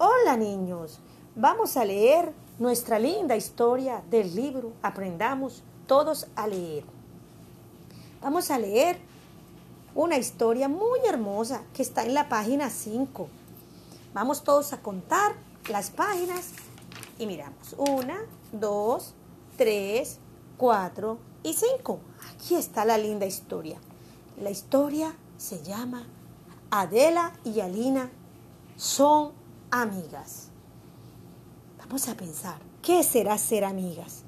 Hola 0.00 0.36
niños, 0.36 1.00
vamos 1.34 1.76
a 1.76 1.84
leer 1.84 2.32
nuestra 2.60 3.00
linda 3.00 3.34
historia 3.34 4.00
del 4.08 4.32
libro 4.32 4.72
Aprendamos 4.80 5.64
todos 5.88 6.28
a 6.36 6.46
leer. 6.46 6.84
Vamos 8.22 8.52
a 8.52 8.60
leer 8.60 9.00
una 9.96 10.16
historia 10.16 10.68
muy 10.68 11.00
hermosa 11.04 11.64
que 11.74 11.82
está 11.82 12.04
en 12.04 12.14
la 12.14 12.28
página 12.28 12.70
5. 12.70 13.28
Vamos 14.14 14.44
todos 14.44 14.72
a 14.72 14.80
contar 14.82 15.34
las 15.68 15.90
páginas 15.90 16.52
y 17.18 17.26
miramos. 17.26 17.74
Una, 17.76 18.20
dos, 18.52 19.14
tres, 19.56 20.20
cuatro 20.56 21.18
y 21.42 21.54
cinco. 21.54 21.98
Aquí 22.32 22.54
está 22.54 22.84
la 22.84 22.98
linda 22.98 23.26
historia. 23.26 23.80
La 24.40 24.50
historia 24.50 25.16
se 25.38 25.60
llama 25.64 26.06
Adela 26.70 27.32
y 27.42 27.58
Alina 27.58 28.12
son 28.76 29.37
amigas. 29.70 30.50
Vamos 31.78 32.08
a 32.08 32.16
pensar, 32.16 32.60
¿qué 32.82 33.02
será 33.02 33.38
ser 33.38 33.64
amigas? 33.64 34.24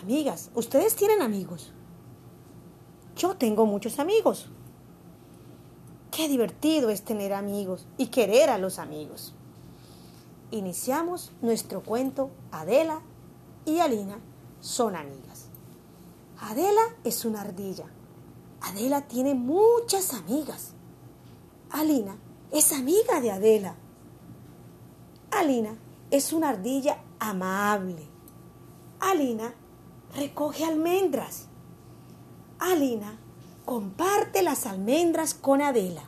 Amigas, 0.00 0.50
¿ustedes 0.54 0.94
tienen 0.96 1.22
amigos? 1.22 1.72
Yo 3.16 3.36
tengo 3.36 3.66
muchos 3.66 3.98
amigos. 3.98 4.48
Qué 6.10 6.28
divertido 6.28 6.90
es 6.90 7.02
tener 7.02 7.32
amigos 7.32 7.86
y 7.98 8.06
querer 8.06 8.50
a 8.50 8.58
los 8.58 8.78
amigos. 8.78 9.34
Iniciamos 10.50 11.32
nuestro 11.42 11.82
cuento 11.82 12.30
Adela 12.50 13.02
y 13.64 13.78
Alina 13.78 14.18
son 14.60 14.96
amigas. 14.96 15.46
Adela 16.40 16.80
es 17.04 17.24
una 17.24 17.42
ardilla. 17.42 17.86
Adela 18.60 19.02
tiene 19.02 19.34
muchas 19.34 20.14
amigas. 20.14 20.72
Alina 21.70 22.16
es 22.50 22.72
amiga 22.72 23.20
de 23.20 23.30
Adela. 23.30 23.76
Alina 25.30 25.76
es 26.10 26.32
una 26.32 26.50
ardilla 26.50 26.98
amable. 27.18 28.06
Alina 29.00 29.54
recoge 30.14 30.64
almendras. 30.64 31.48
Alina 32.58 33.18
comparte 33.64 34.42
las 34.42 34.66
almendras 34.66 35.34
con 35.34 35.62
Adela. 35.62 36.02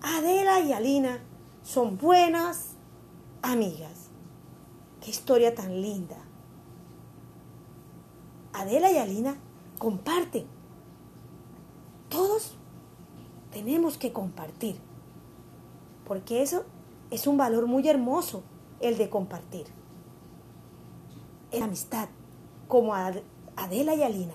Adela 0.00 0.60
y 0.60 0.72
Alina 0.72 1.18
son 1.62 1.98
buenas 1.98 2.76
amigas. 3.42 4.08
Qué 5.00 5.10
historia 5.10 5.54
tan 5.54 5.82
linda. 5.82 6.16
Adela 8.52 8.90
y 8.90 8.98
Alina 8.98 9.36
comparten. 9.78 10.46
Todos 12.08 12.56
tenemos 13.50 13.98
que 13.98 14.12
compartir 14.12 14.80
porque 16.06 16.42
eso 16.42 16.64
es 17.10 17.26
un 17.26 17.36
valor 17.36 17.66
muy 17.66 17.88
hermoso, 17.88 18.42
el 18.80 18.98
de 18.98 19.08
compartir. 19.08 19.66
En 21.50 21.62
amistad, 21.62 22.08
como 22.68 22.94
Adela 22.94 23.94
y 23.94 24.02
Alina, 24.02 24.34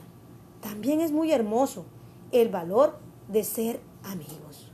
también 0.61 1.01
es 1.01 1.11
muy 1.11 1.31
hermoso 1.31 1.85
el 2.31 2.49
valor 2.49 2.99
de 3.27 3.44
ser 3.44 3.79
amigos. 4.03 4.71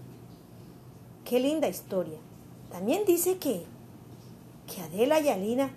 Qué 1.25 1.39
linda 1.39 1.67
historia. 1.67 2.20
También 2.72 3.03
dice 3.05 3.38
que, 3.38 3.66
que 4.67 4.81
Adela 4.81 5.20
y 5.20 5.30
Alina 5.30 5.72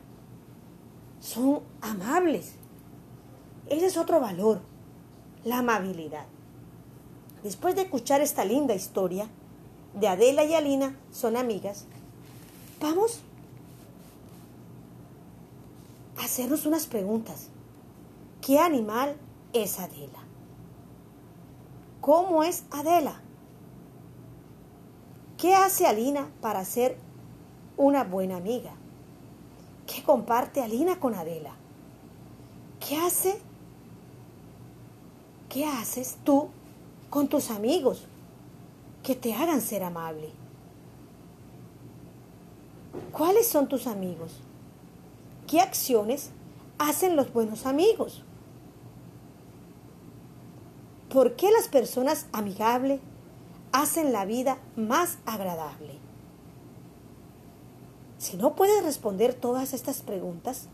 son 1.20 1.60
amables. 1.80 2.54
Ese 3.68 3.86
es 3.86 3.96
otro 3.96 4.20
valor, 4.20 4.60
la 5.44 5.58
amabilidad. 5.58 6.26
Después 7.42 7.74
de 7.74 7.82
escuchar 7.82 8.20
esta 8.20 8.44
linda 8.44 8.74
historia, 8.74 9.28
de 9.94 10.08
Adela 10.08 10.44
y 10.44 10.54
Alina 10.54 10.96
son 11.10 11.36
amigas, 11.36 11.86
vamos 12.82 13.20
a 16.18 16.24
hacernos 16.24 16.66
unas 16.66 16.86
preguntas. 16.86 17.48
¿Qué 18.40 18.58
animal 18.58 19.16
es 19.52 19.78
Adela? 19.78 20.18
¿Cómo 22.00 22.42
es 22.42 22.64
Adela? 22.70 23.20
¿Qué 25.38 25.54
hace 25.54 25.86
Alina 25.86 26.28
para 26.40 26.64
ser 26.64 26.98
una 27.76 28.04
buena 28.04 28.36
amiga? 28.36 28.72
¿Qué 29.86 30.02
comparte 30.02 30.60
Alina 30.60 30.98
con 31.00 31.14
Adela? 31.14 31.54
¿Qué 32.86 32.96
hace? 32.96 33.40
¿Qué 35.48 35.64
haces 35.64 36.18
tú 36.24 36.48
con 37.08 37.28
tus 37.28 37.50
amigos? 37.50 38.08
que 39.02 39.14
te 39.14 39.34
hagan 39.34 39.60
ser 39.60 39.82
amable. 39.82 40.30
¿Cuáles 43.12 43.46
son 43.46 43.68
tus 43.68 43.86
amigos? 43.86 44.32
¿Qué 45.46 45.60
acciones 45.60 46.30
hacen 46.78 47.14
los 47.14 47.30
buenos 47.30 47.66
amigos? 47.66 48.22
¿Por 51.10 51.36
qué 51.36 51.50
las 51.50 51.68
personas 51.68 52.26
amigables 52.32 53.00
hacen 53.70 54.14
la 54.14 54.24
vida 54.24 54.56
más 54.76 55.18
agradable? 55.26 55.98
Si 58.16 58.38
no 58.38 58.54
puedes 58.54 58.82
responder 58.82 59.34
todas 59.34 59.74
estas 59.74 60.00
preguntas, 60.00 60.68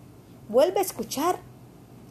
vuelve 0.48 0.78
a 0.78 0.82
escuchar 0.82 1.40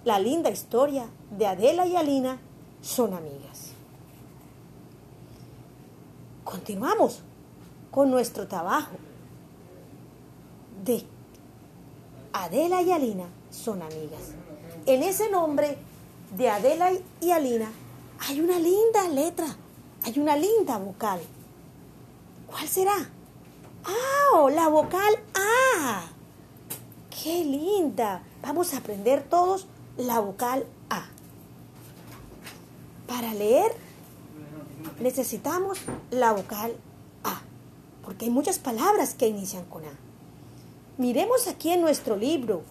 la 0.03 0.19
linda 0.19 0.49
historia 0.49 1.05
de 1.31 1.47
Adela 1.47 1.85
y 1.87 1.95
Alina 1.95 2.37
son 2.81 3.13
amigas. 3.13 3.71
Continuamos 6.43 7.21
con 7.91 8.11
nuestro 8.11 8.47
trabajo 8.47 8.97
de 10.83 11.05
Adela 12.33 12.81
y 12.81 12.91
Alina 12.91 13.25
son 13.49 13.81
amigas. 13.81 14.33
En 14.85 15.03
ese 15.03 15.29
nombre 15.29 15.77
de 16.35 16.49
Adela 16.49 16.91
y 17.21 17.31
Alina 17.31 17.71
hay 18.19 18.41
una 18.41 18.59
linda 18.59 19.07
letra, 19.09 19.47
hay 20.03 20.19
una 20.19 20.35
linda 20.35 20.77
vocal. 20.77 21.19
¿Cuál 22.47 22.67
será? 22.67 23.09
¡Ah! 23.83 24.49
La 24.51 24.67
vocal 24.67 25.19
A. 25.33 26.03
¡Qué 27.09 27.43
linda! 27.43 28.23
Vamos 28.41 28.73
a 28.73 28.77
aprender 28.77 29.23
todos 29.23 29.67
la 29.97 30.19
vocal 30.19 30.65
A. 30.89 31.05
Para 33.07 33.33
leer 33.33 33.71
necesitamos 34.99 35.79
la 36.11 36.33
vocal 36.33 36.75
A, 37.23 37.41
porque 38.03 38.25
hay 38.25 38.31
muchas 38.31 38.59
palabras 38.59 39.13
que 39.13 39.27
inician 39.27 39.65
con 39.65 39.83
A. 39.85 39.91
Miremos 40.97 41.47
aquí 41.47 41.69
en 41.69 41.81
nuestro 41.81 42.15
libro. 42.15 42.63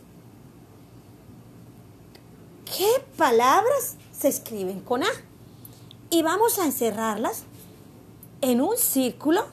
¿Qué 2.64 3.04
palabras 3.16 3.96
se 4.12 4.28
escriben 4.28 4.80
con 4.80 5.04
A? 5.04 5.08
Y 6.10 6.22
vamos 6.22 6.58
a 6.58 6.64
encerrarlas 6.64 7.44
en 8.40 8.60
un 8.60 8.76
círculo 8.76 9.44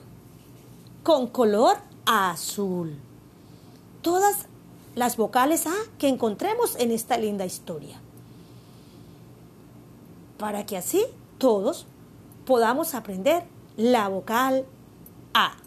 con 1.04 1.28
color 1.28 1.76
azul. 2.04 2.98
Todas 4.02 4.46
las 4.96 5.16
vocales 5.16 5.66
A 5.66 5.74
que 5.98 6.08
encontremos 6.08 6.74
en 6.76 6.90
esta 6.90 7.16
linda 7.16 7.46
historia. 7.46 8.00
Para 10.36 10.66
que 10.66 10.76
así 10.76 11.04
todos 11.38 11.86
podamos 12.44 12.94
aprender 12.94 13.44
la 13.76 14.08
vocal 14.08 14.66
A. 15.32 15.63